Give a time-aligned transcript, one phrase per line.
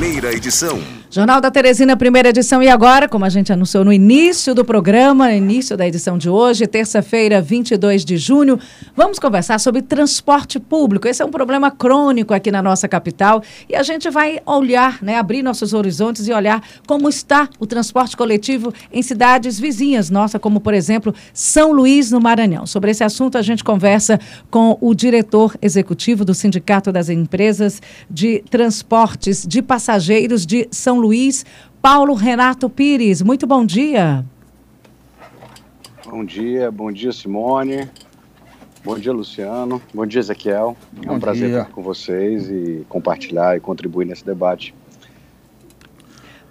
[0.00, 0.80] primeira edição.
[1.12, 2.62] Jornal da Teresina, primeira edição.
[2.62, 6.68] E agora, como a gente anunciou no início do programa, início da edição de hoje,
[6.68, 8.58] terça-feira, 22 de junho,
[8.96, 11.08] vamos conversar sobre transporte público.
[11.08, 15.18] Esse é um problema crônico aqui na nossa capital e a gente vai olhar, né,
[15.18, 20.60] abrir nossos horizontes e olhar como está o transporte coletivo em cidades vizinhas nossa, como
[20.60, 22.66] por exemplo São Luís, no Maranhão.
[22.66, 28.44] Sobre esse assunto, a gente conversa com o diretor executivo do Sindicato das Empresas de
[28.48, 29.89] Transportes de Passageiros
[30.46, 31.44] de São Luís,
[31.82, 33.22] Paulo Renato Pires.
[33.22, 34.24] Muito bom dia.
[36.06, 37.88] Bom dia, bom dia, Simone.
[38.84, 39.82] Bom dia, Luciano.
[39.92, 40.76] Bom dia, Ezequiel.
[40.96, 41.58] É um bom prazer dia.
[41.60, 44.74] estar com vocês e compartilhar e contribuir nesse debate.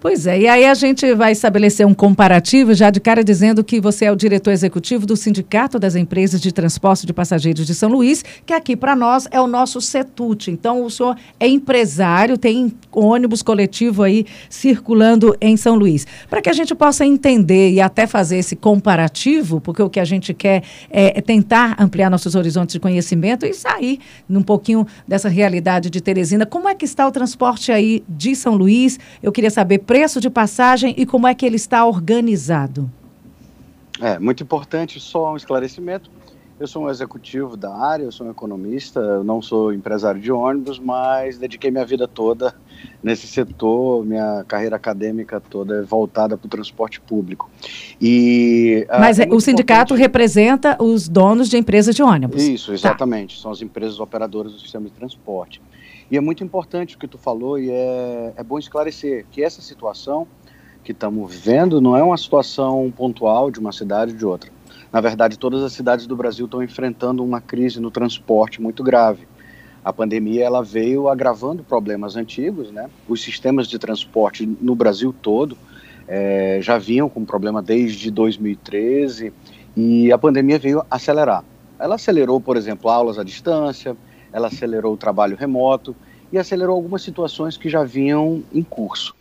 [0.02, 3.82] Pois é, e aí a gente vai estabelecer um comparativo, já de cara dizendo que
[3.82, 7.90] você é o diretor executivo do Sindicato das Empresas de Transporte de Passageiros de São
[7.90, 10.52] Luís, que aqui para nós é o nosso CETUT.
[10.52, 16.08] Então, o senhor é empresário, tem ônibus coletivo aí circulando em São Luís.
[16.30, 20.06] Para que a gente possa entender e até fazer esse comparativo, porque o que a
[20.06, 25.28] gente quer é, é tentar ampliar nossos horizontes de conhecimento e sair um pouquinho dessa
[25.28, 26.46] realidade de Teresina.
[26.46, 28.98] Como é que está o transporte aí de São Luís?
[29.22, 32.88] Eu queria saber preço de passagem e como é que ele está organizado?
[34.00, 36.12] É, muito importante, só um esclarecimento.
[36.60, 40.32] Eu sou um executivo da área, eu sou um economista, eu não sou empresário de
[40.32, 42.54] ônibus, mas dediquei minha vida toda
[43.02, 47.50] nesse setor, minha carreira acadêmica toda é voltada para o transporte público.
[48.00, 50.02] E, ah, mas é o sindicato importante...
[50.02, 52.44] representa os donos de empresas de ônibus.
[52.44, 52.74] Isso, tá.
[52.76, 53.38] exatamente.
[53.38, 53.42] Tá.
[53.42, 55.60] São as empresas operadoras do sistema de transporte.
[56.12, 59.62] E é muito importante o que tu falou e é, é bom esclarecer que essa
[59.62, 60.28] situação
[60.84, 64.52] que estamos vivendo não é uma situação pontual de uma cidade ou de outra.
[64.92, 69.28] Na verdade, todas as cidades do Brasil estão enfrentando uma crise no transporte muito grave.
[69.86, 72.90] A pandemia ela veio agravando problemas antigos, né?
[73.08, 75.56] Os sistemas de transporte no Brasil todo
[76.08, 79.32] é, já vinham com problema desde 2013
[79.78, 81.44] e a pandemia veio acelerar.
[81.78, 83.96] Ela acelerou, por exemplo, aulas à distância,
[84.32, 85.96] ela acelerou o trabalho remoto
[86.32, 89.16] e acelerou algumas situações que já vinham em curso.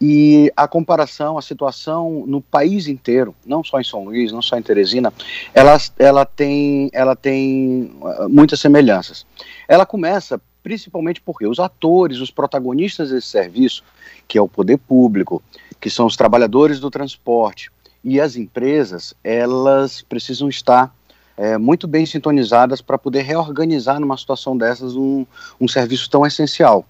[0.00, 4.58] E a comparação, a situação no país inteiro, não só em São Luís, não só
[4.58, 5.12] em Teresina,
[5.52, 9.24] ela, ela, tem, ela tem uh, muitas semelhanças.
[9.68, 13.84] Ela começa principalmente porque os atores, os protagonistas desse serviço,
[14.26, 15.42] que é o poder público,
[15.80, 17.70] que são os trabalhadores do transporte
[18.02, 20.94] e as empresas, elas precisam estar
[21.36, 25.26] é, muito bem sintonizadas para poder reorganizar numa situação dessas um,
[25.60, 26.84] um serviço tão essencial.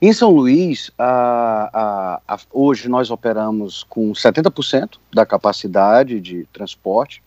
[0.00, 7.22] Em São Luís, a, a, a, hoje nós operamos com 70% da capacidade de transporte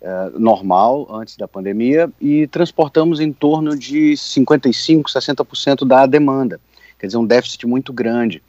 [0.00, 6.60] é, normal antes da pandemia e transportamos em torno de 55%, 60% da demanda.
[6.98, 8.42] Quer dizer, um déficit muito grande.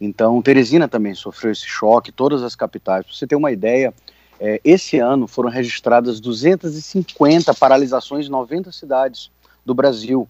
[0.00, 3.04] Então, Teresina também sofreu esse choque, todas as capitais.
[3.04, 3.94] Para você ter uma ideia,
[4.38, 9.30] é, esse ano foram registradas 250 paralisações em 90 cidades
[9.64, 10.28] do Brasil.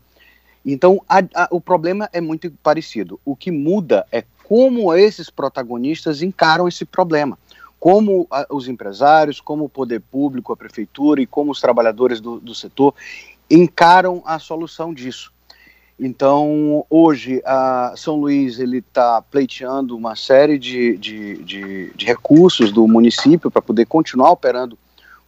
[0.65, 3.21] Então, a, a, o problema é muito parecido.
[3.25, 7.39] O que muda é como esses protagonistas encaram esse problema.
[7.78, 12.41] Como a, os empresários, como o poder público, a prefeitura e como os trabalhadores do,
[12.41, 12.94] do setor
[13.50, 15.33] encaram a solução disso.
[15.98, 22.70] Então, hoje, a São Luís ele está pleiteando uma série de, de, de, de recursos
[22.70, 24.78] do município para poder continuar operando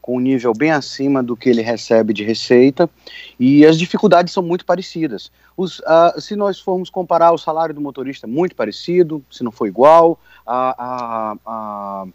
[0.03, 2.89] com um nível bem acima do que ele recebe de receita,
[3.39, 5.31] e as dificuldades são muito parecidas.
[5.55, 9.53] Os, uh, se nós formos comparar o salário do motorista, é muito parecido, se não
[9.53, 12.07] for igual, a, a, a,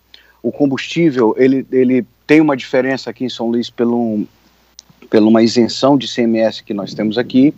[0.41, 4.25] o combustível, ele, ele tem uma diferença aqui em São Luís pelo,
[5.13, 7.53] pela uma isenção de CMS que nós temos aqui.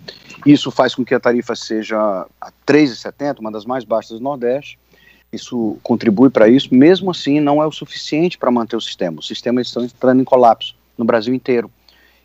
[0.46, 1.98] Isso faz com que a tarifa seja
[2.42, 4.78] a 3,70, uma das mais baixas do Nordeste.
[5.32, 6.76] Isso contribui para isso.
[6.76, 9.22] Mesmo assim, não é o suficiente para manter o sistema.
[9.22, 11.72] Os sistemas estão entrando em colapso no Brasil inteiro.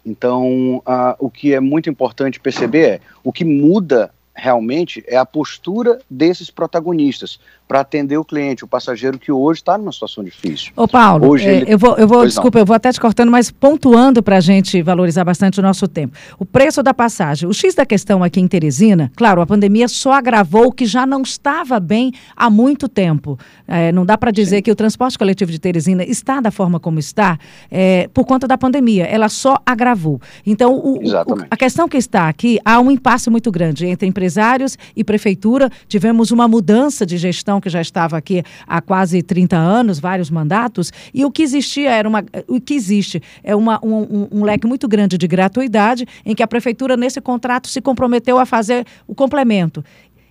[0.04, 5.26] Então, uh, o que é muito importante perceber é o que muda realmente é a
[5.26, 10.72] postura desses protagonistas para atender o cliente, o passageiro que hoje está numa situação difícil.
[10.74, 11.72] Ô Paulo, hoje é, ele...
[11.72, 12.62] eu vou, eu vou desculpa, não.
[12.62, 16.16] eu vou até te cortando, mas pontuando para a gente valorizar bastante o nosso tempo.
[16.36, 20.14] O preço da passagem, o X da questão aqui em Teresina, claro, a pandemia só
[20.14, 23.38] agravou o que já não estava bem há muito tempo.
[23.68, 24.62] É, não dá para dizer Sim.
[24.62, 27.38] que o transporte coletivo de Teresina está da forma como está
[27.70, 30.20] é, por conta da pandemia, ela só agravou.
[30.44, 31.00] Então, o, o,
[31.48, 36.30] a questão que está aqui, há um impasse muito grande entre empresários e prefeitura, tivemos
[36.30, 41.24] uma mudança de gestão que já estava aqui há quase 30 anos, vários mandatos, e
[41.24, 42.24] o que existia era uma.
[42.46, 46.46] O que existe é uma, um, um leque muito grande de gratuidade, em que a
[46.46, 49.84] prefeitura, nesse contrato, se comprometeu a fazer o complemento.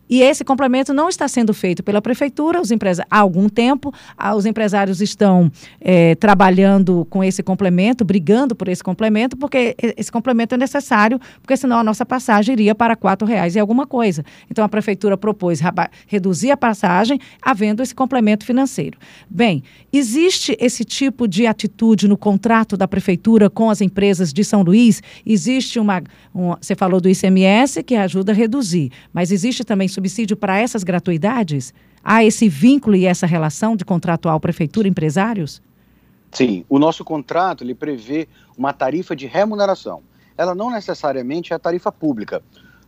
[0.10, 3.94] E esse complemento não está sendo feito pela prefeitura os empresa há algum tempo.
[4.36, 10.56] Os empresários estão é, trabalhando com esse complemento, brigando por esse complemento, porque esse complemento
[10.56, 14.24] é necessário, porque senão a nossa passagem iria para R$ reais e alguma coisa.
[14.50, 15.60] Então a prefeitura propôs
[16.08, 18.98] reduzir a passagem, havendo esse complemento financeiro.
[19.30, 24.62] Bem, existe esse tipo de atitude no contrato da prefeitura com as empresas de São
[24.62, 25.04] Luís?
[25.26, 26.02] Existe uma.
[26.34, 30.84] Um, você falou do ICMS, que ajuda a reduzir, mas existe também subsídio para essas
[30.84, 31.74] gratuidades?
[32.02, 35.62] Há esse vínculo e essa relação de contratual prefeitura-empresários?
[36.32, 40.02] Sim, o nosso contrato ele prevê uma tarifa de remuneração.
[40.38, 42.42] Ela não necessariamente é a tarifa pública.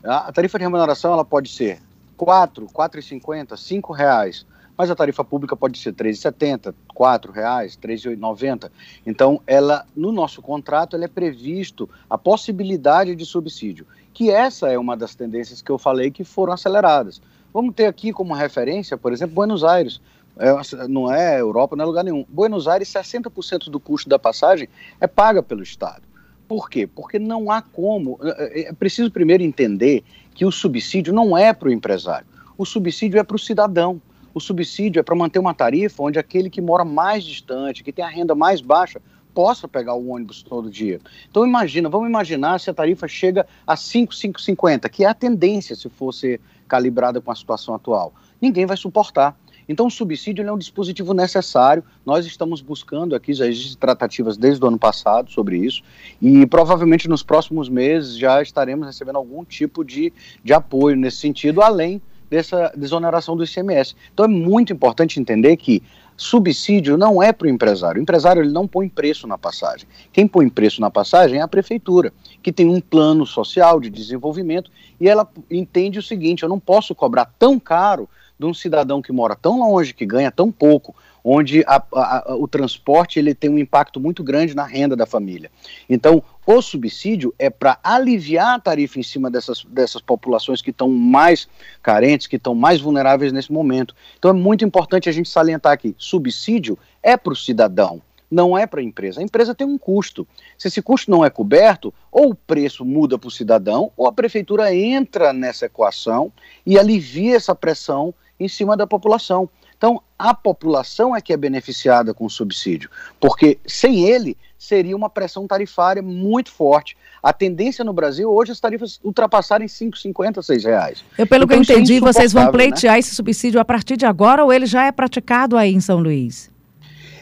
[0.03, 1.81] A tarifa de remuneração ela pode ser R$
[2.15, 4.45] 4, R$ 4,50, R$ reais,
[4.81, 8.71] mas a tarifa pública pode ser R$ 3,70, R$ 4,00, R$ 3,90.
[9.05, 14.79] Então, ela no nosso contrato ela é previsto a possibilidade de subsídio, que essa é
[14.79, 17.21] uma das tendências que eu falei que foram aceleradas.
[17.53, 20.01] Vamos ter aqui como referência, por exemplo, Buenos Aires.
[20.35, 20.49] É,
[20.87, 22.25] não é Europa, não é lugar nenhum.
[22.27, 24.67] Buenos Aires, 60% do custo da passagem
[24.99, 26.01] é paga pelo Estado.
[26.47, 26.87] Por quê?
[26.87, 28.17] Porque não há como.
[28.23, 32.25] É, é, é preciso primeiro entender que o subsídio não é para o empresário.
[32.57, 34.01] O subsídio é para o cidadão.
[34.33, 38.03] O subsídio é para manter uma tarifa onde aquele que mora mais distante, que tem
[38.03, 39.01] a renda mais baixa,
[39.33, 40.99] possa pegar o ônibus todo dia.
[41.29, 45.89] Então imagina, vamos imaginar se a tarifa chega a 5,550, que é a tendência se
[45.89, 48.13] fosse calibrada com a situação atual.
[48.41, 49.37] Ninguém vai suportar.
[49.69, 51.83] Então, o subsídio é um dispositivo necessário.
[52.05, 55.81] Nós estamos buscando aqui, já existem tratativas desde o ano passado sobre isso,
[56.21, 60.11] e provavelmente nos próximos meses já estaremos recebendo algum tipo de,
[60.43, 62.01] de apoio nesse sentido, além
[62.31, 63.93] dessa desoneração do ICMS.
[64.13, 65.83] Então, é muito importante entender que
[66.15, 67.99] subsídio não é para o empresário.
[67.99, 69.85] O empresário ele não põe preço na passagem.
[70.13, 74.71] Quem põe preço na passagem é a prefeitura, que tem um plano social de desenvolvimento
[74.99, 78.07] e ela entende o seguinte: eu não posso cobrar tão caro
[78.39, 82.47] de um cidadão que mora tão longe, que ganha tão pouco, onde a, a, o
[82.47, 85.51] transporte ele tem um impacto muito grande na renda da família.
[85.89, 90.89] Então, o subsídio é para aliviar a tarifa em cima dessas, dessas populações que estão
[90.89, 91.47] mais
[91.81, 93.95] carentes, que estão mais vulneráveis nesse momento.
[94.17, 98.01] Então, é muito importante a gente salientar aqui: subsídio é para o cidadão
[98.31, 99.19] não é para a empresa.
[99.19, 100.25] A empresa tem um custo.
[100.57, 104.13] Se esse custo não é coberto, ou o preço muda para o cidadão, ou a
[104.13, 106.31] prefeitura entra nessa equação
[106.65, 109.49] e alivia essa pressão em cima da população.
[109.81, 112.87] Então, a população é que é beneficiada com o subsídio,
[113.19, 116.95] porque sem ele seria uma pressão tarifária muito forte.
[117.23, 121.03] A tendência no Brasil hoje é as tarifas ultrapassarem 5,50, 6 reais.
[121.17, 122.51] Eu, pelo então, que eu é entendi, é vocês vão né?
[122.51, 122.99] pleitear né?
[122.99, 126.51] esse subsídio a partir de agora ou ele já é praticado aí em São Luís?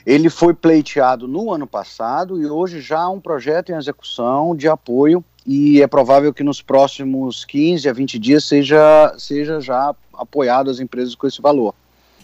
[0.06, 4.68] Ele foi pleiteado no ano passado e hoje já há um projeto em execução de
[4.68, 10.70] apoio e é provável que nos próximos 15 a 20 dias seja, seja já apoiado
[10.70, 11.74] as empresas com esse valor.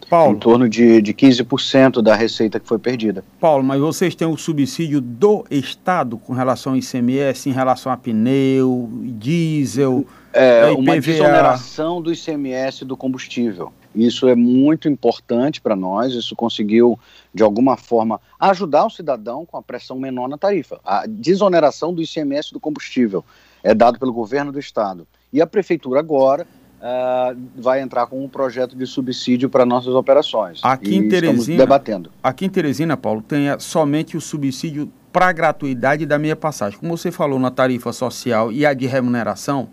[0.10, 0.36] Paulo.
[0.36, 3.24] Em torno de, de 15% da receita que foi perdida.
[3.40, 7.98] Paulo, mas vocês têm o subsídio do Estado com relação ao ICMS, em relação a
[7.98, 13.72] pneu, diesel, é, uma desoneração do ICMS do combustível.
[13.96, 17.00] Isso é muito importante para nós, isso conseguiu,
[17.34, 20.80] de alguma forma, ajudar o cidadão com a pressão menor na tarifa.
[20.84, 23.24] A desoneração do ICMS do combustível
[23.63, 25.08] é dado pelo governo do estado.
[25.31, 26.46] E a prefeitura agora
[26.86, 30.60] uh, vai entrar com um projeto de subsídio para nossas operações.
[30.62, 32.12] Aqui em Teresina, debatendo.
[32.22, 36.77] Aqui em Teresina, Paulo, tem somente o subsídio para a gratuidade da meia passagem.
[36.77, 39.70] Como você falou na tarifa social e a de remuneração,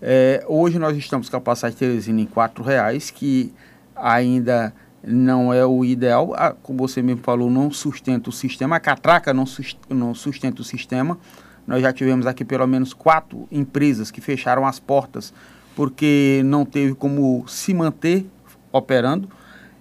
[0.00, 3.52] é, hoje nós estamos com a passagem Teresina em R$ reais, que
[3.94, 4.72] ainda
[5.02, 6.34] não é o ideal.
[6.36, 8.76] Ah, como você mesmo falou, não sustenta o sistema.
[8.76, 9.44] A catraca não,
[9.88, 11.18] não sustenta o sistema.
[11.66, 15.32] Nós já tivemos aqui pelo menos quatro empresas que fecharam as portas
[15.76, 18.26] porque não teve como se manter
[18.72, 19.28] operando.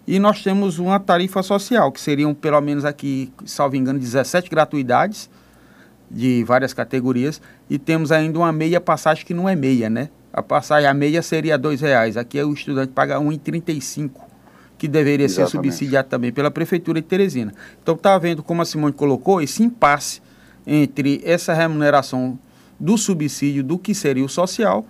[0.06, 5.30] E nós temos uma tarifa social, que seriam pelo menos aqui, salvo engano, 17 gratuidades
[6.12, 7.42] de várias categorias.
[7.68, 10.10] E temos ainda uma meia passagem que não é meia, né?
[10.32, 12.18] A passagem, a meia seria R$ reais.
[12.18, 14.12] Aqui o estudante paga R$ 1,35,
[14.78, 15.50] que deveria Exatamente.
[15.50, 17.54] ser subsidiado também pela Prefeitura de Teresina.
[17.82, 20.22] Então está vendo como a Simone colocou esse impasse
[20.68, 22.38] entre essa remuneração
[22.78, 24.86] do subsídio do que seria o social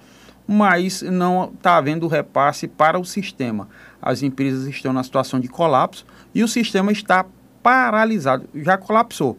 [0.47, 3.67] mas não está havendo repasse para o sistema.
[4.01, 7.25] As empresas estão na situação de colapso e o sistema está
[7.63, 9.37] paralisado, já colapsou.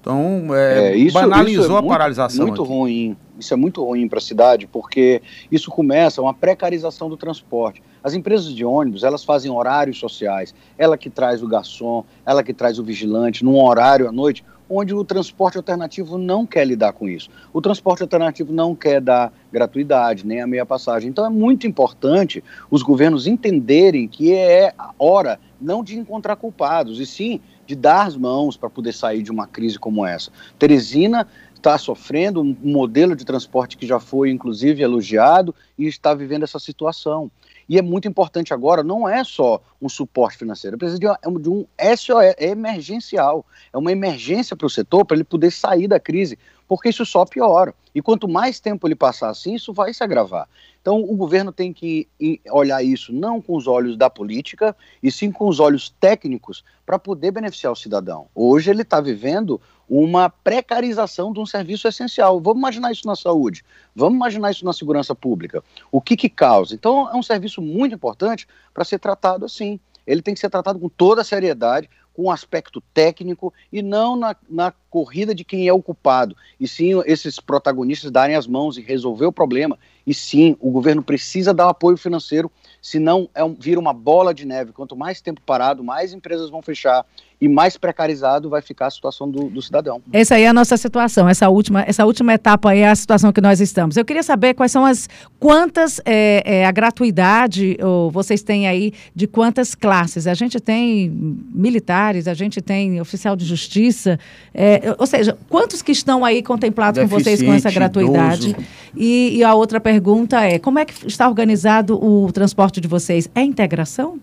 [0.00, 2.46] Então, é, é, isso, banalizou isso é a muito, paralisação.
[2.46, 2.70] Muito aqui.
[2.70, 3.16] ruim.
[3.38, 5.20] Isso é muito ruim para a cidade, porque
[5.52, 7.82] isso começa uma precarização do transporte.
[8.02, 10.54] As empresas de ônibus, elas fazem horários sociais.
[10.76, 14.94] Ela que traz o garçom, ela que traz o vigilante, num horário à noite, onde
[14.94, 17.30] o transporte alternativo não quer lidar com isso.
[17.52, 21.08] O transporte alternativo não quer dar gratuidade, nem a meia passagem.
[21.08, 27.06] Então é muito importante os governos entenderem que é hora não de encontrar culpados, e
[27.06, 30.30] sim de dar as mãos para poder sair de uma crise como essa.
[30.58, 36.44] Teresina está sofrendo um modelo de transporte que já foi, inclusive, elogiado e está vivendo
[36.44, 37.30] essa situação.
[37.68, 41.50] E é muito importante agora, não é só um suporte financeiro, precisa de, um, de
[41.50, 46.00] um SOE, é emergencial, é uma emergência para o setor para ele poder sair da
[46.00, 47.74] crise, porque isso só piora.
[47.94, 50.48] E quanto mais tempo ele passar assim, isso vai se agravar.
[50.80, 52.08] Então, o governo tem que
[52.50, 56.98] olhar isso não com os olhos da política, e sim com os olhos técnicos para
[56.98, 58.28] poder beneficiar o cidadão.
[58.34, 62.40] Hoje ele está vivendo uma precarização de um serviço essencial.
[62.40, 63.64] Vamos imaginar isso na saúde,
[63.94, 65.62] vamos imaginar isso na segurança pública.
[65.90, 66.74] O que, que causa?
[66.74, 69.80] Então, é um serviço muito importante para ser tratado assim.
[70.06, 74.16] Ele tem que ser tratado com toda a seriedade, com um aspecto técnico e não
[74.16, 78.76] na, na corrida de quem é o culpado, e sim esses protagonistas darem as mãos
[78.76, 79.78] e resolver o problema.
[80.06, 84.46] E sim, o governo precisa dar apoio financeiro, senão é um, vira uma bola de
[84.46, 84.72] neve.
[84.72, 87.04] Quanto mais tempo parado, mais empresas vão fechar
[87.40, 90.02] e mais precarizado vai ficar a situação do, do, cidadão.
[90.12, 93.32] Essa aí é a nossa situação, essa última, essa última etapa aí é a situação
[93.32, 93.96] que nós estamos.
[93.96, 98.92] Eu queria saber quais são as, quantas, é, é, a gratuidade ou vocês têm aí
[99.14, 100.26] de quantas classes?
[100.26, 104.18] A gente tem militares, a gente tem oficial de justiça,
[104.52, 108.56] é, ou seja, quantos que estão aí contemplados com vocês com essa gratuidade?
[108.96, 113.28] E, e a outra pergunta é, como é que está organizado o transporte de vocês?
[113.34, 114.18] É integração?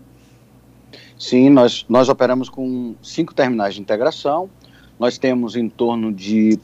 [1.18, 4.50] Sim, nós, nós operamos com cinco terminais de integração.
[4.98, 6.58] Nós temos em torno de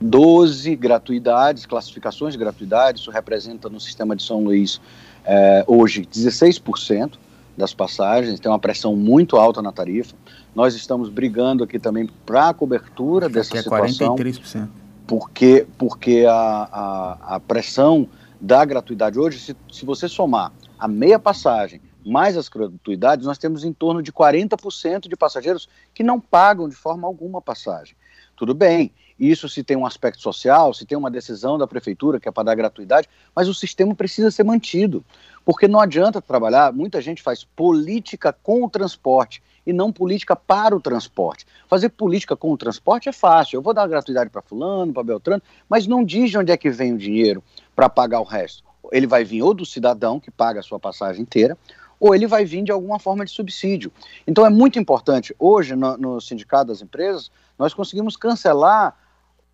[0.00, 3.00] 12 gratuidades, classificações de gratuidade.
[3.00, 4.80] Isso representa no sistema de São Luís
[5.24, 7.12] eh, hoje 16%
[7.56, 8.38] das passagens.
[8.38, 10.14] Tem uma pressão muito alta na tarifa.
[10.54, 14.16] Nós estamos brigando aqui também para a cobertura dessa é situação.
[14.16, 14.68] 43%.
[15.06, 18.08] Porque, porque a, a, a pressão
[18.40, 23.64] da gratuidade hoje, se, se você somar a meia passagem mais as gratuidades, nós temos
[23.64, 27.96] em torno de 40% de passageiros que não pagam de forma alguma passagem.
[28.36, 32.28] Tudo bem, isso se tem um aspecto social, se tem uma decisão da prefeitura que
[32.28, 35.04] é para dar gratuidade, mas o sistema precisa ser mantido.
[35.44, 40.76] Porque não adianta trabalhar, muita gente faz política com o transporte e não política para
[40.76, 41.46] o transporte.
[41.66, 43.56] Fazer política com o transporte é fácil.
[43.56, 46.70] Eu vou dar gratuidade para fulano, para Beltrano, mas não diz de onde é que
[46.70, 47.42] vem o dinheiro
[47.74, 48.64] para pagar o resto.
[48.92, 51.56] Ele vai vir ou do cidadão que paga a sua passagem inteira,
[51.98, 53.90] ou ele vai vir de alguma forma de subsídio.
[54.26, 55.34] Então é muito importante.
[55.38, 58.94] Hoje, no, no Sindicato das Empresas, nós conseguimos cancelar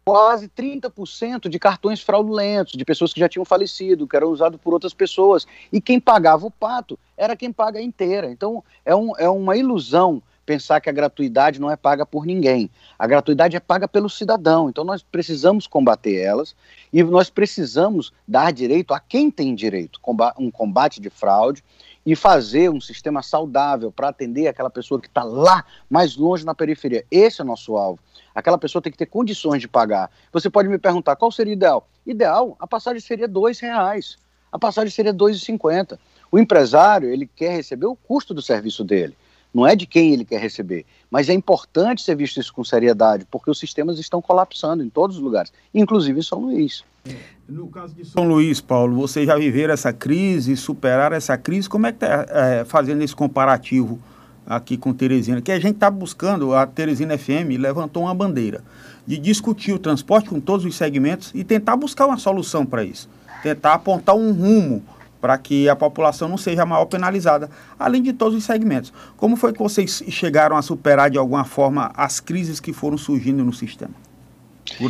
[0.05, 4.73] quase 30% de cartões fraudulentos, de pessoas que já tinham falecido, que eram usados por
[4.73, 5.47] outras pessoas.
[5.73, 8.31] E quem pagava o pato era quem paga inteira.
[8.31, 12.69] Então é, um, é uma ilusão pensar que a gratuidade não é paga por ninguém.
[12.99, 14.69] A gratuidade é paga pelo cidadão.
[14.69, 16.55] Então nós precisamos combater elas
[16.93, 20.01] e nós precisamos dar direito a quem tem direito,
[20.39, 21.63] um combate de fraude
[22.05, 26.55] e fazer um sistema saudável para atender aquela pessoa que está lá, mais longe na
[26.55, 27.05] periferia.
[27.11, 28.01] Esse é o nosso alvo.
[28.35, 30.11] Aquela pessoa tem que ter condições de pagar.
[30.33, 31.89] Você pode me perguntar qual seria o ideal?
[32.05, 34.17] Ideal, a passagem seria dois reais.
[34.51, 35.99] A passagem seria e cinquenta.
[36.31, 39.17] O empresário ele quer receber o custo do serviço dele.
[39.53, 40.87] Não é de quem ele quer receber.
[41.11, 45.17] Mas é importante ser visto isso com seriedade, porque os sistemas estão colapsando em todos
[45.17, 46.85] os lugares, inclusive em São Luís.
[47.49, 51.69] No caso de São Luís, Paulo, vocês já viveram essa crise, superaram essa crise.
[51.69, 53.99] Como é que está é, fazendo esse comparativo
[54.47, 55.43] aqui com Teresina?
[55.43, 58.63] Que a gente está buscando, a Teresina FM levantou uma bandeira
[59.07, 63.09] de discutir o transporte com todos os segmentos e tentar buscar uma solução para isso.
[63.43, 64.83] Tentar apontar um rumo
[65.23, 67.49] para que a população não seja mal penalizada,
[67.79, 68.93] além de todos os segmentos.
[69.17, 73.45] Como foi que vocês chegaram a superar de alguma forma as crises que foram surgindo
[73.45, 73.95] no sistema?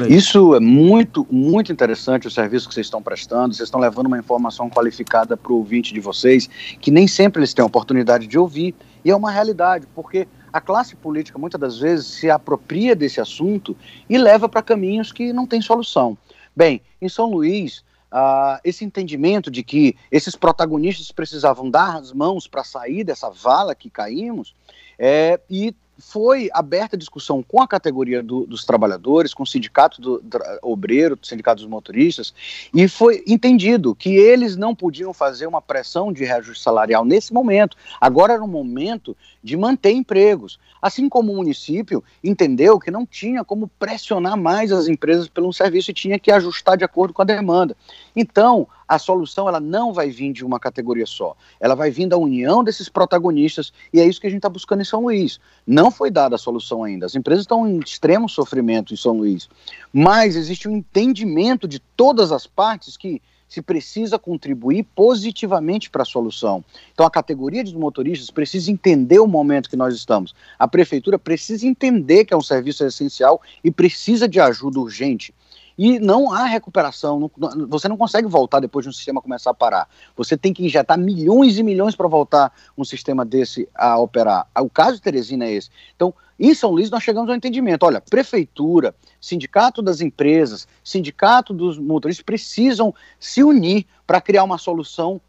[0.08, 3.54] Isso é muito, muito interessante o serviço que vocês estão prestando.
[3.54, 6.48] Vocês estão levando uma informação qualificada para o ouvinte de vocês,
[6.80, 8.74] que nem sempre eles têm a oportunidade de ouvir.
[9.04, 13.76] E é uma realidade, porque a classe política muitas das vezes se apropria desse assunto
[14.08, 16.16] e leva para caminhos que não têm solução.
[16.56, 22.46] Bem, em São Luís, uh, esse entendimento de que esses protagonistas precisavam dar as mãos
[22.46, 24.54] para sair dessa vala que caímos,
[24.98, 30.00] é, e foi aberta a discussão com a categoria do, dos trabalhadores, com o sindicato
[30.00, 32.34] do, do obreiro, o sindicato dos motoristas,
[32.74, 37.76] e foi entendido que eles não podiam fazer uma pressão de reajuste salarial nesse momento.
[38.00, 40.58] Agora era um momento de manter empregos.
[40.80, 45.90] Assim como o município entendeu que não tinha como pressionar mais as empresas pelo serviço
[45.90, 47.76] e tinha que ajustar de acordo com a demanda.
[48.16, 51.34] Então, a solução ela não vai vir de uma categoria só.
[51.58, 54.82] Ela vai vir da união desses protagonistas e é isso que a gente está buscando
[54.82, 55.40] em São Luís.
[55.66, 57.06] Não foi dada a solução ainda.
[57.06, 59.48] As empresas estão em extremo sofrimento em São Luís,
[59.90, 66.06] mas existe um entendimento de todas as partes que se precisa contribuir positivamente para a
[66.06, 66.62] solução.
[66.92, 70.34] Então, a categoria de motoristas precisa entender o momento que nós estamos.
[70.58, 75.34] A prefeitura precisa entender que é um serviço essencial e precisa de ajuda urgente.
[75.76, 79.54] E não há recuperação, não, você não consegue voltar depois de um sistema começar a
[79.54, 79.88] parar.
[80.16, 84.46] Você tem que injetar milhões e milhões para voltar um sistema desse a operar.
[84.60, 85.70] O caso de Teresina é esse.
[85.94, 91.78] Então, em São Luís, nós chegamos ao entendimento: olha, prefeitura, sindicato das empresas, sindicato dos
[91.78, 95.20] motoristas precisam se unir para criar uma solução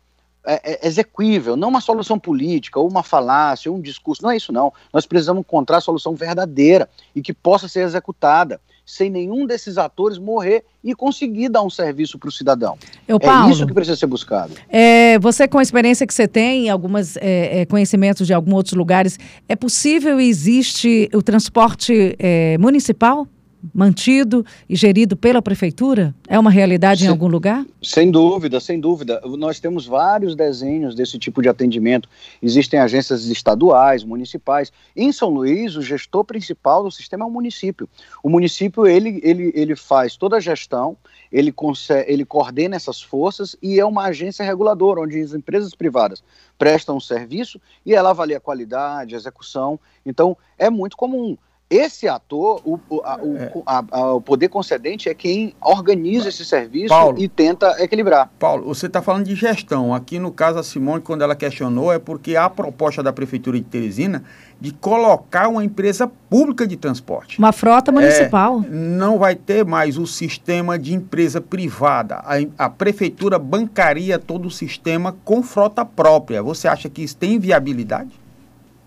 [0.46, 4.24] é, é, execuível, não uma solução política, ou uma falácia, ou um discurso.
[4.24, 4.74] Não é isso, não.
[4.92, 10.18] Nós precisamos encontrar a solução verdadeira e que possa ser executada sem nenhum desses atores
[10.18, 12.78] morrer e conseguir dar um serviço para o cidadão.
[13.08, 14.54] Eu, Paulo, é isso que precisa ser buscado.
[14.70, 18.74] É, você, com a experiência que você tem, alguns é, é, conhecimentos de alguns outros
[18.74, 23.28] lugares, é possível e existe o transporte é, municipal?
[23.74, 26.14] Mantido e gerido pela prefeitura?
[26.28, 27.66] É uma realidade sem, em algum lugar?
[27.82, 29.22] Sem dúvida, sem dúvida.
[29.38, 32.10] Nós temos vários desenhos desse tipo de atendimento.
[32.42, 34.72] Existem agências estaduais, municipais.
[34.96, 37.88] Em São Luís, o gestor principal do sistema é o município.
[38.24, 40.98] O município ele, ele, ele faz toda a gestão,
[41.32, 46.24] ele, consegue, ele coordena essas forças e é uma agência reguladora, onde as empresas privadas
[46.58, 49.80] prestam um serviço e ela avalia a qualidade, a execução.
[50.06, 51.38] Então, é muito comum.
[51.74, 53.52] Esse ator, o, a, o, é.
[53.66, 58.30] a, a, o, poder concedente é quem organiza esse serviço Paulo, e tenta equilibrar.
[58.38, 59.92] Paulo, você está falando de gestão.
[59.92, 63.58] Aqui no caso, a Simone, quando ela questionou, é porque há a proposta da Prefeitura
[63.58, 64.24] de Teresina
[64.62, 67.40] de colocar uma empresa pública de transporte.
[67.40, 68.64] Uma frota municipal.
[68.64, 72.18] É, não vai ter mais o sistema de empresa privada.
[72.18, 76.44] A, a Prefeitura bancaria todo o sistema com frota própria.
[76.44, 78.23] Você acha que isso tem viabilidade?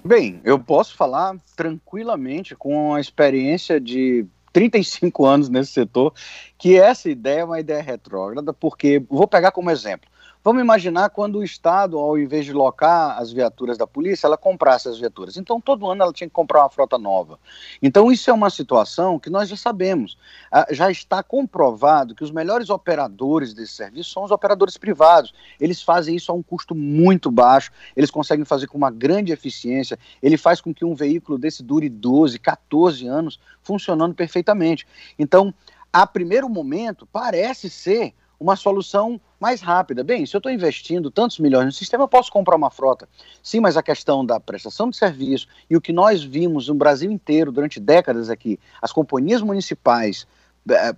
[0.06, 6.14] Bem, eu posso falar tranquilamente com a experiência de 35 anos nesse setor,
[6.56, 10.08] que essa ideia é uma ideia retrógrada, porque vou pegar como exemplo.
[10.46, 14.88] Vamos imaginar quando o Estado, ao invés de locar as viaturas da polícia, ela comprasse
[14.88, 15.36] as viaturas.
[15.36, 17.36] Então, todo ano ela tinha que comprar uma frota nova.
[17.82, 20.16] Então, isso é uma situação que nós já sabemos.
[20.48, 25.34] Ah, já está comprovado que os melhores operadores desse serviço são os operadores privados.
[25.60, 29.98] Eles fazem isso a um custo muito baixo, eles conseguem fazer com uma grande eficiência.
[30.22, 34.86] Ele faz com que um veículo desse dure 12, 14 anos funcionando perfeitamente.
[35.18, 35.52] Então,
[35.92, 40.02] a primeiro momento, parece ser uma solução mais rápida.
[40.02, 43.08] Bem, se eu estou investindo tantos milhões no sistema, eu posso comprar uma frota.
[43.42, 47.10] Sim, mas a questão da prestação de serviço e o que nós vimos no Brasil
[47.10, 50.26] inteiro durante décadas aqui, as companhias municipais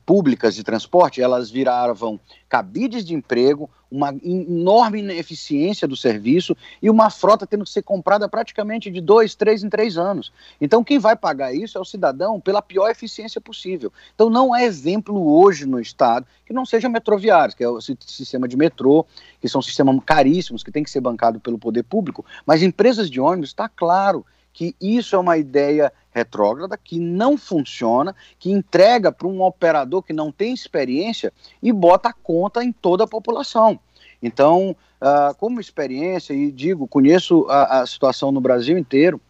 [0.06, 7.10] públicas de transporte, elas viravam cabides de emprego, uma enorme ineficiência do serviço e uma
[7.10, 10.32] frota tendo que ser comprada praticamente de dois, três em três anos.
[10.60, 13.92] Então, quem vai pagar isso é o cidadão pela pior eficiência possível.
[14.14, 18.48] Então, não é exemplo hoje no Estado que não seja metroviário, que é o sistema
[18.48, 19.06] de metrô,
[19.40, 23.20] que são sistemas caríssimos, que tem que ser bancado pelo poder público, mas empresas de
[23.20, 24.24] ônibus, está claro
[24.58, 30.12] que isso é uma ideia retrógrada, que não funciona, que entrega para um operador que
[30.12, 33.78] não tem experiência e bota a conta em toda a população.
[34.20, 39.20] Então, uh, como experiência, e digo, conheço a, a situação no Brasil inteiro,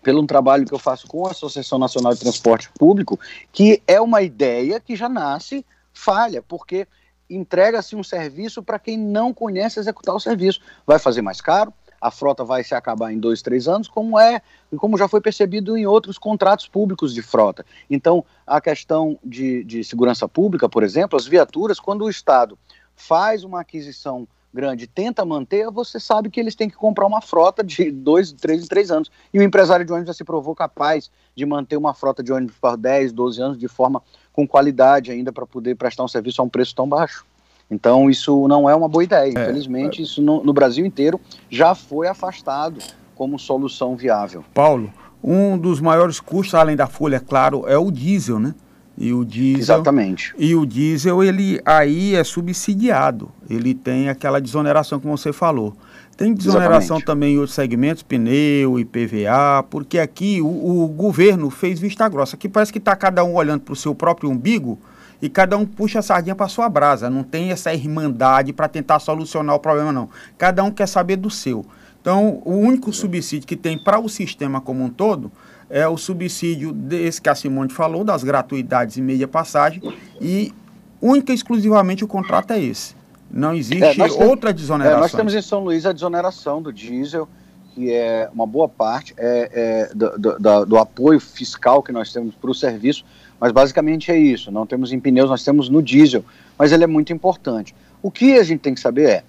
[0.00, 3.18] pelo trabalho que eu faço com a Associação Nacional de Transporte Público,
[3.50, 6.86] que é uma ideia que já nasce falha, porque
[7.28, 10.60] entrega-se um serviço para quem não conhece executar o serviço.
[10.86, 14.42] Vai fazer mais caro, a frota vai se acabar em dois, três anos, como é
[14.72, 17.64] e como já foi percebido em outros contratos públicos de frota.
[17.88, 22.58] Então, a questão de, de segurança pública, por exemplo, as viaturas, quando o Estado
[22.96, 27.64] faz uma aquisição grande tenta manter, você sabe que eles têm que comprar uma frota
[27.64, 29.10] de dois, três em três anos.
[29.32, 32.56] E o empresário de ônibus já se provou capaz de manter uma frota de ônibus
[32.60, 36.44] por 10, 12 anos de forma com qualidade ainda para poder prestar um serviço a
[36.44, 37.24] um preço tão baixo.
[37.70, 39.28] Então, isso não é uma boa ideia.
[39.28, 40.04] É, Infelizmente, é.
[40.04, 42.78] isso no, no Brasil inteiro já foi afastado
[43.14, 44.44] como solução viável.
[44.52, 48.54] Paulo, um dos maiores custos, além da folha, é claro, é o diesel, né?
[48.96, 50.34] E o diesel, Exatamente.
[50.38, 53.30] E o diesel, ele aí é subsidiado.
[53.48, 55.74] Ele tem aquela desoneração que você falou.
[56.16, 57.06] Tem desoneração Exatamente.
[57.06, 62.36] também em outros segmentos, pneu, IPVA, porque aqui o, o governo fez vista grossa.
[62.36, 64.78] Aqui parece que está cada um olhando para o seu próprio umbigo
[65.22, 67.08] e cada um puxa a sardinha para sua brasa.
[67.08, 70.10] Não tem essa irmandade para tentar solucionar o problema, não.
[70.36, 71.64] Cada um quer saber do seu.
[72.00, 75.30] Então, o único subsídio que tem para o sistema como um todo
[75.70, 79.80] é o subsídio desse que a Simone falou, das gratuidades e meia passagem,
[80.20, 80.52] e
[81.00, 82.96] única e exclusivamente o contrato é esse.
[83.30, 84.98] Não existe é, outra desoneração.
[84.98, 87.28] É, nós temos em São Luís a desoneração do diesel,
[87.74, 92.34] que é uma boa parte é, é do, do, do, apoio fiscal que nós temos
[92.34, 93.04] para o serviço,
[93.42, 94.52] mas basicamente é isso.
[94.52, 96.24] Não temos em pneus, nós temos no diesel,
[96.56, 97.74] mas ele é muito importante.
[98.00, 99.24] O que a gente tem que saber é,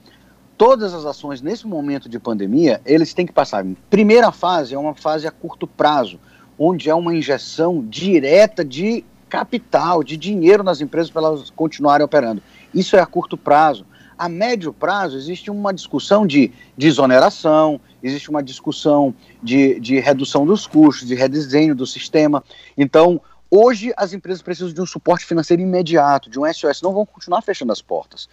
[0.55, 3.65] todas as ações nesse momento de pandemia, eles têm que passar.
[3.89, 6.19] Primeira fase é uma fase a curto prazo,
[6.59, 12.39] onde é uma injeção direta de capital, de dinheiro nas empresas para elas continuarem operando.
[12.71, 13.83] Isso é a curto prazo.
[14.15, 20.67] A médio prazo existe uma discussão de desoneração, existe uma discussão de, de redução dos
[20.67, 22.43] custos, de redesenho do sistema.
[22.77, 23.19] Então,
[23.55, 27.41] hoje as empresas precisam de um suporte financeiro imediato, de um SOS, não vão continuar
[27.43, 28.27] fechando as portas.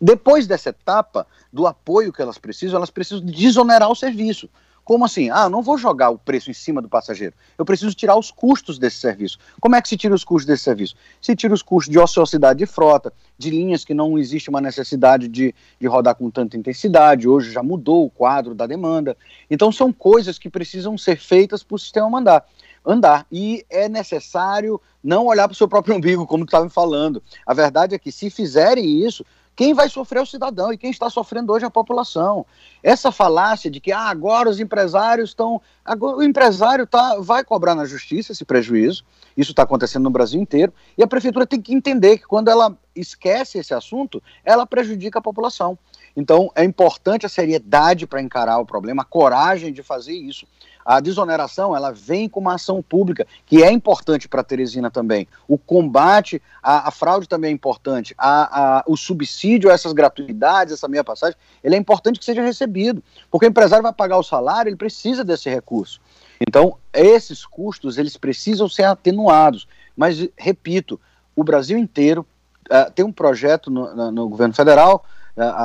[0.00, 4.48] Depois dessa etapa do apoio que elas precisam, elas precisam desonerar o serviço.
[4.84, 5.30] Como assim?
[5.30, 7.34] Ah, não vou jogar o preço em cima do passageiro.
[7.56, 9.38] Eu preciso tirar os custos desse serviço.
[9.60, 10.96] Como é que se tira os custos desse serviço?
[11.20, 15.28] Se tira os custos de ociosidade de frota, de linhas que não existe uma necessidade
[15.28, 17.28] de, de rodar com tanta intensidade.
[17.28, 19.16] Hoje já mudou o quadro da demanda.
[19.48, 22.44] Então são coisas que precisam ser feitas para o sistema mandar
[22.84, 23.26] andar.
[23.30, 27.22] E é necessário não olhar para o seu próprio umbigo, como tu estava falando.
[27.46, 30.90] A verdade é que se fizerem isso, quem vai sofrer é o cidadão e quem
[30.90, 32.46] está sofrendo hoje é a população.
[32.82, 35.60] Essa falácia de que ah, agora os empresários estão.
[36.00, 39.04] O empresário tá, vai cobrar na justiça esse prejuízo,
[39.36, 42.76] isso está acontecendo no Brasil inteiro, e a prefeitura tem que entender que quando ela
[42.96, 45.78] esquece esse assunto, ela prejudica a população.
[46.16, 50.46] Então é importante a seriedade para encarar o problema, a coragem de fazer isso.
[50.84, 55.26] A desoneração, ela vem com uma ação pública, que é importante para Teresina também.
[55.46, 58.14] O combate à, à fraude também é importante.
[58.18, 62.42] A, a, o subsídio a essas gratuidades, essa meia passagem, ele é importante que seja
[62.42, 63.02] recebido.
[63.30, 66.00] Porque o empresário vai pagar o salário, ele precisa desse recurso.
[66.40, 69.68] Então, esses custos, eles precisam ser atenuados.
[69.96, 71.00] Mas, repito,
[71.36, 72.26] o Brasil inteiro
[72.70, 75.04] uh, tem um projeto no, no, no governo federal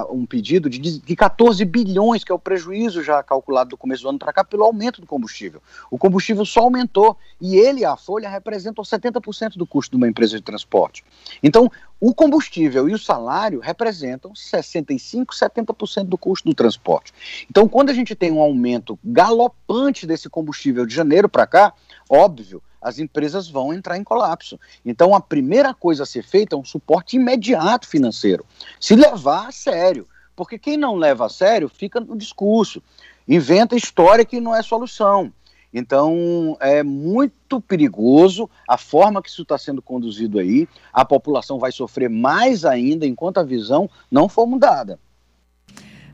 [0.10, 4.10] um pedido de, de 14 bilhões, que é o prejuízo já calculado do começo do
[4.10, 5.62] ano para cá, pelo aumento do combustível.
[5.92, 10.38] O combustível só aumentou e ele, a folha, representam 70% do custo de uma empresa
[10.38, 11.04] de transporte.
[11.44, 17.14] Então, o combustível e o salário representam 65, 70% do custo do transporte.
[17.50, 21.74] Então, quando a gente tem um aumento galopante desse combustível de janeiro para cá,
[22.10, 24.60] óbvio, as empresas vão entrar em colapso.
[24.86, 28.46] Então, a primeira coisa a ser feita é um suporte imediato financeiro.
[28.80, 30.08] Se levar a sério.
[30.36, 32.82] Porque quem não leva a sério fica no discurso,
[33.28, 35.34] inventa história que não é solução.
[35.74, 40.68] Então, é muito perigoso a forma que isso está sendo conduzido aí.
[40.94, 45.00] A população vai sofrer mais ainda enquanto a visão não for mudada.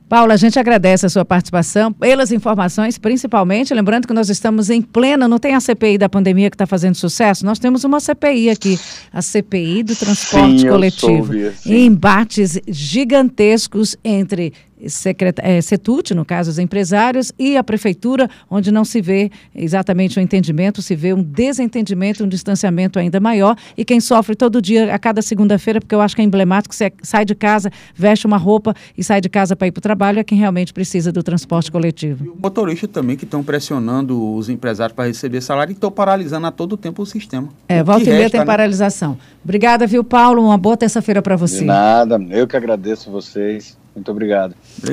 [0.08, 3.74] Paula, a gente agradece a sua participação, pelas informações, principalmente.
[3.74, 6.96] Lembrando que nós estamos em plena, não tem a CPI da pandemia que está fazendo
[6.96, 7.46] sucesso?
[7.46, 8.80] Nós temos uma CPI aqui,
[9.12, 11.34] a CPI do transporte sim, coletivo.
[11.34, 14.54] Soube, Embates gigantescos entre
[14.88, 15.36] secret...
[15.40, 20.22] é, Setut, no caso, os empresários, e a prefeitura, onde não se vê exatamente o
[20.22, 23.56] um entendimento, se vê um desentendimento, um distanciamento ainda maior.
[23.78, 26.92] E quem sofre todo dia, a cada segunda-feira, porque eu acho que é emblemático, você
[27.02, 30.20] sai de casa, veste uma roupa e sai de casa para ir para o trabalho,
[30.20, 32.26] é quem realmente precisa do transporte coletivo.
[32.26, 36.48] E o motorista também, que estão pressionando os empresários para receber salário e estão paralisando
[36.48, 37.50] a todo tempo o sistema.
[37.68, 38.46] É, o volta e meia tem né?
[38.46, 39.18] paralisação.
[39.44, 40.44] Obrigada, viu, Paulo?
[40.44, 41.60] Uma boa terça-feira para você.
[41.60, 43.78] De nada, eu que agradeço vocês.
[43.96, 44.56] Muito obrigado.